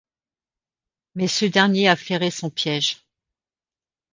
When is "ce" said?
1.27-1.45